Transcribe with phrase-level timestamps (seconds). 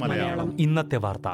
[0.00, 0.60] മലയാളം.
[0.60, 1.28] ഇന്നത്തെ വാർത്ത.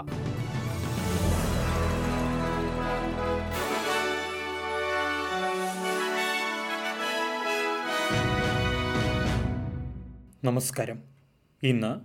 [10.45, 11.03] നമസ്കാരം.
[11.63, 12.01] ഇന്ന്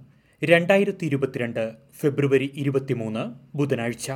[0.46, 4.12] രണ്ടായിരത്തി ഇരുപത്തിരണ്ട് ഫെബ്രുവരി ഇരുപത്തിമൂന്ന് ബുധനാഴ്ച.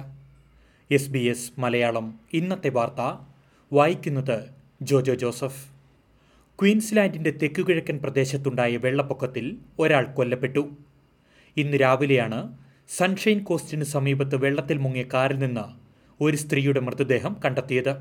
[0.91, 3.21] എസ് ബി എസ് മലയാളം ഇന്നത്തെ വാർത്ത
[3.73, 4.49] വായിക്കുന്നത്
[4.81, 5.78] ജോജോ ജോസഫ്.
[6.61, 10.69] ക്വീൻസ്ലാൻഡിന്റെ തെക്കുകിഴക്കൻ പ്രദേശത്തുണ്ടായ വെള്ളപ്പൊക്കത്തിൽ ഒരാൾ കൊല്ലപ്പെട്ടു.
[11.57, 12.57] ഇന്ന് രാവിലെയാണ്
[12.89, 15.63] സൺഷൈൻ കോസ്റ്റിന് സമീപത്ത് വെള്ളത്തിൽ മുങ്ങിയ കാറിൽ നിന്ന്
[16.23, 17.95] ഒരു സ്ത്രീയുടെ മൃതദേഹം കണ്ടെത്തിയത്.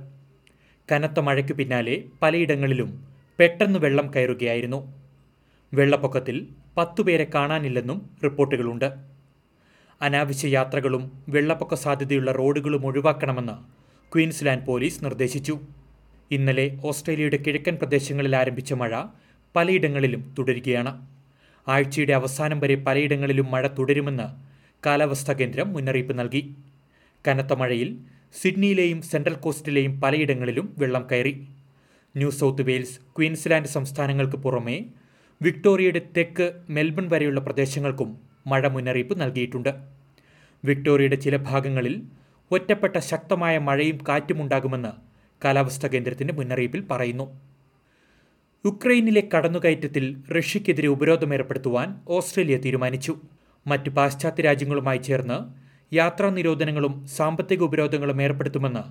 [0.93, 3.07] കനത്ത മഴയ്ക്ക് പിന്നാലെ പലയിടങ്ങളിലും
[3.39, 4.95] പെട്ടെന്ന് വെള്ളം കയറുകയായിരുന്നു.
[5.75, 8.93] വെള്ളപ്പൊക്കത്തിൽ പത്തുപേരെ കാണാനില്ലെന്നും റിപ്പോർട്ടുകളുണ്ട്.
[10.03, 13.53] അനാവശ്യ യാത്രകളും വെള്ളപ്പൊക്ക സാധ്യതയുള്ള റോഡുകളും ഒഴിവാക്കണമെന്ന്
[14.15, 15.78] ക്വീൻസ്ലാൻഡ് പോലീസ് നിർദ്ദേശിച്ചു.
[16.31, 19.03] ഇന്നലെ ഓസ്ട്രേലിയയുടെ കിഴക്കൻ പ്രദേശങ്ങളിൽ ആരംഭിച്ച മഴ
[19.57, 21.07] പലയിടങ്ങളിലും തുടരുകയാണ്.
[21.69, 24.27] ആഴ്ചയുടെ അവസാനം വരെ പലയിടങ്ങളിലും മഴ തുടരുമെന്ന്
[24.87, 26.55] കാലാവസ്ഥാ കേന്ദ്രം മുന്നറിയിപ്പ് നൽകി.
[27.29, 27.99] കനത്ത മഴയിൽ
[28.43, 31.47] സിഡ്നിയിലെയും സെൻട്രൽ കോസ്റ്റിലെയും പലയിടങ്ങളിലും വെള്ളം കയറി.
[32.17, 34.85] ന്യൂ സൗത്ത് വെയിൽസ് ക്വീൻസ്ലാൻഡ് സംസ്ഥാനങ്ങൾക്ക് പുറമേ
[35.43, 39.73] വിക്ടോറിയയുടെ തെക്ക് മെൽബൺ വരെയുള്ള പ്രദേശങ്ങൾക്കും മഴ മുന്നറിയിപ്പ് നൽകിയിട്ടുണ്ട്.
[40.65, 42.03] വിക്ടോറിയയുടെ ചില ഭാഗങ്ങളിൽ
[42.51, 45.08] ഒറ്റപ്പെട്ട ശക്തമായ മഴയും കാറ്റുമുണ്ടാകുമെന്ന്
[45.45, 47.27] കാലാവസ്ഥാ കേന്ദ്രത്തിന്റെ മുന്നറിയിപ്പിൽ പറയുന്നു.
[48.67, 53.15] യുക്രൈനിലെ കടന്നുകയറ്റത്തിൽ റഷ്യക്കെതിരെ ഉപരോധം ഏർപ്പെടുത്തുവാൻ ഓസ്ട്രേലിയ തീരുമാനിച്ചു.
[53.67, 55.39] മറ്റ് പാശ്ചാത്യ രാജ്യങ്ങളുമായി ചേർന്ന്
[55.95, 58.83] യാത്രാ നിരോധനങ്ങളും സാമ്പത്തിക ഉപരോധങ്ങളും ഏർപ്പെടുത്തുമെന്ന്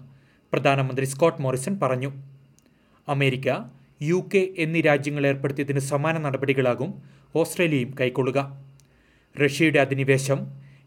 [0.54, 2.12] പ്രധാനമന്ത്രി സ്കോട്ട് മോറിസൺ പറഞ്ഞു.
[3.08, 3.48] അമേരിക്ക
[4.02, 6.90] യു കെ എന്നീ രാജ്യങ്ങൾ ഏർപ്പെടുത്തിയതിന് സമാന നടപടികളാകും
[7.36, 8.40] ഓസ്ട്രേലിയയും കൈക്കൊള്ളുക.
[9.44, 10.40] റഷ്യയുടെ അധിനിവേശം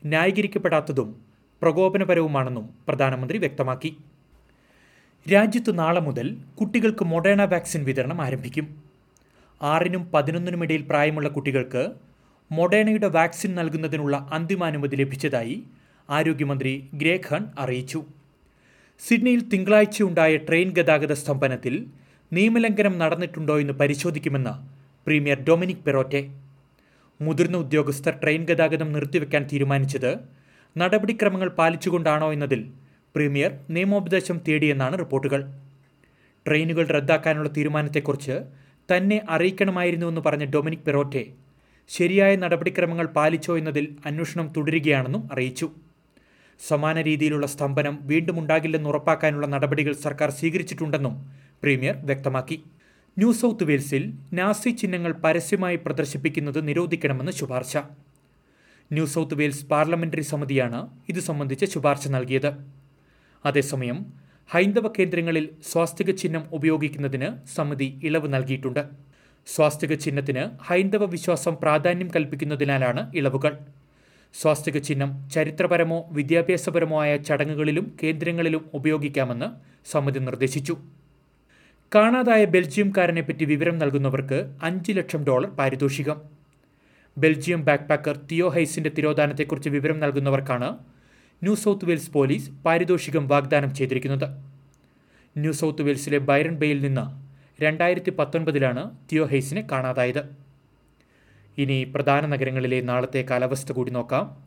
[0.05, 1.09] ന്യായീകരിക്കപ്പെടാത്തതും
[1.63, 3.91] പ്രകോപനപരവുമാണെന്നും പ്രധാനമന്ത്രി വ്യക്തമാക്കി.
[5.27, 6.27] രാജ്യത്ത് നാളെ മുതൽ
[6.59, 8.67] കുട്ടികൾക്ക് മൊഡേണ വാക്സിൻ വിതരണം ആരംഭിക്കും.
[9.61, 11.83] ആറിനും പതിനൊന്നിനും ഇടയിൽ പ്രായമുള്ള കുട്ടികൾക്ക്
[12.51, 15.57] മൊഡേണയുടെ വാക്സിൻ നൽകുന്നതിനുള്ള അന്തിമാനുമതി ലഭിച്ചതായി
[16.09, 18.01] ആരോഗ്യമന്ത്രി ഗ്രേഗ് ഹൺ അറിയിച്ചു.
[19.01, 21.75] സിഡ്നിയിൽ തിങ്കളാഴ്ചയുണ്ടായ ട്രെയിൻ ഗതാഗത സ്തംഭനത്തിൽ
[22.33, 24.55] നിയമലംഘനം നടന്നിട്ടുണ്ടോ എന്ന് പരിശോധിക്കുമെന്ന്
[25.07, 26.23] പ്രീമിയർ ഡൊമിനിക് പെറോറ്റെ.
[27.21, 30.13] മുതിർന്ന ഉദ്യോഗസ്ഥർ ട്രെയിൻ ഗതാഗതം നിർത്തിവെക്കാൻ തീരുമാനിച്ചത്
[30.77, 32.61] നടപടിക്രമങ്ങൾ പാലിച്ചുകൊണ്ടാണോ എന്നതിൽ
[33.15, 35.41] പ്രീമിയർ നിയമോപദേശം തേടിയെന്നാണ് റിപ്പോർട്ടുകൾ.
[36.47, 38.37] ട്രെയിനുകൾ റദ്ദാക്കാനുള്ള തീരുമാനത്തെക്കുറിച്ച്
[38.93, 41.23] തന്നെ അറിയിക്കണമായിരുന്നുവെന്ന് പറഞ്ഞ ഡൊമിനിക് പെറോറ്റെ
[41.89, 45.69] ശരിയായ നടപടിക്രമങ്ങൾ പാലിച്ചോ എന്നതിൽ അന്വേഷണം തുടരുകയാണെന്നും അറിയിച്ചു.
[46.61, 51.15] സമാന രീതിയിലുള്ള സ്തംഭനം വീണ്ടും ഉണ്ടാകില്ലെന്ന് ഉറപ്പാക്കാനുള്ള നടപടികൾ സർക്കാർ സ്വീകരിച്ചിട്ടുണ്ടെന്നും
[51.63, 52.57] പ്രീമിയർ വ്യക്തമാക്കി.
[53.19, 57.77] ന്യൂ സൗത്ത് വെയിൽസിൽ നാസി ചിഹ്നങ്ങൾ പരസ്യമായി പ്രദർശിപ്പിക്കുന്നത് നിരോധിക്കണമെന്ന് ശുപാർശ.
[58.93, 62.80] ന്യൂ സൗത്ത് വെയിൽസ് പാർലമെന്ററി സമിതിയാണ് ഇത് സംബന്ധിച്ച ശുപാർശ നൽകിയത്.
[63.45, 63.99] അതേസമയം
[64.51, 68.83] ഹൈന്ദവ കേന്ദ്രങ്ങളിൽ സ്വാസ്തിക ചിഹ്നം ഉപയോഗിക്കുന്നതിന് സമിതി ഇളവ് നൽകിയിട്ടുണ്ട്.
[69.47, 73.59] സ്വാസ്തിക ചിഹ്നത്തിന് ഹൈന്ദവ വിശ്വാസം പ്രാധാന്യം കൽപ്പിക്കുന്നതിനാലാണ് ഇളവുകൾ.
[74.35, 79.49] സ്വാസ്തിക ചിഹ്നം ചരിത്രപരമോ വിദ്യാഭ്യാസപരമോ ആയ ചടങ്ങുകളിലും കേന്ദ്രങ്ങളിലും ഉപയോഗിക്കാമെന്ന്
[79.91, 80.77] സമിതി നിർദ്ദേശിച്ചു.
[81.95, 86.19] കാണാതായ ബെൽജിയംകാരനെ പറ്റി വിവരം നൽകുന്നവർക്ക് അഞ്ച് ലക്ഷം ഡോളർ പാരിതോഷികം.
[87.19, 90.69] ബെൽജിയം ബാക്ക്പാക്കർ തിയോ ഹൈസിന്റെ തിരോധാനത്തെക്കുറിച്ച് വിവരം നൽകുന്നവർക്കാണ്
[91.43, 94.27] ന്യൂ സൗത്ത് വെയിൽസ് പോലീസ് പാരിതോഷികം വാഗ്ദാനം ചെയ്തിരിക്കുന്നത്.
[95.37, 97.05] ന്യൂ സൗത്ത് വെയിൽസിലെ ബൈറൺ ബേയിൽ നിന്ന്
[97.63, 100.23] രണ്ടായിരത്തി പത്തൊൻപതിലാണ് തിയോ ഹെയ്സിനെ കാണാതായത്.
[101.59, 104.45] ഇനി പ്രധാന നഗരങ്ങളിലെ നാളത്തെ കാലാവസ്ഥ കൂടി നോക്കാം.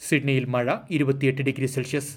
[0.00, 2.16] സിഡ്നിയിൽ മഴ ഇരുപത്തിയെട്ട് ഡിഗ്രി സെൽഷ്യസ്.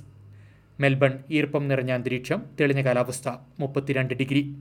[0.79, 4.55] മെൽബൺ ഈർപ്പം നിറഞ്ഞ അന്തരീക്ഷം തെളിഞ്ഞ കാലാവസ്ഥ മുപ്പത്തിരണ്ട് ഡിഗ്രി.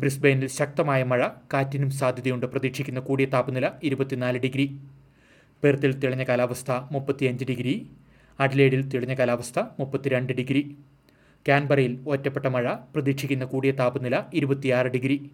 [0.00, 4.66] ബ്രിസ്ബെയിനിൽ ശക്തമായ മഴ കാറ്റിനും സാധ്യതയുണ്ട് പ്രതീക്ഷിക്കുന്ന കൂടിയ താപനില ഇരുപത്തിനാല് ഡിഗ്രി.
[5.62, 7.76] പെർത്തിൽ തെളിഞ്ഞ കാലാവസ്ഥ മുപ്പത്തിയഞ്ച് ഡിഗ്രി.
[8.40, 10.76] അഡ്ലേഡിൽ തെളിഞ്ഞ കാലാവസ്ഥ മുപ്പത്തിരണ്ട് ഡിഗ്രി.
[11.48, 15.30] കാൻബറയിൽ ഒറ്റപ്പെട്ട മഴ പ്രതീക്ഷിക്കുന്ന കൂടിയ താപനില ഇരുപത്തിയാറ് ഡിഗ്രി.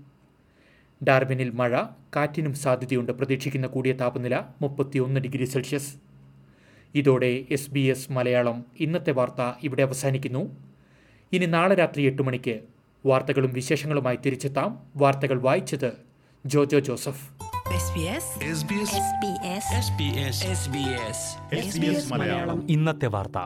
[1.08, 1.82] ഡാർബിനിൽ മഴ
[2.16, 5.94] കാറ്റിനും സാധ്യതയുണ്ട് പ്രതീക്ഷിക്കുന്ന കൂടിയ താപനില മുപ്പത്തിയൊന്ന് ഡിഗ്രി സെൽഷ്യസ്.
[6.94, 10.56] ഇതോടെ എസ് ബി എസ് മലയാളം ഇന്നത്തെ വാർത്ത ഇവിടെ അവസാനിക്കുന്നു.
[11.32, 12.60] ഇനി നാളെ രാത്രി എട്ട് മണിക്ക്
[13.06, 15.92] വാർത്തകളും വിശേഷങ്ങളുമായി തിരിച്ചെത്താം വാർത്തകൾ വായിച്ചത്
[16.46, 17.41] Jojo Joseph.
[17.70, 18.26] SBS
[18.58, 18.90] SBS
[19.22, 21.20] SBS SBS SBS
[21.66, 23.38] SBS Malayalam ഇന്നത്തെ വാർത്ത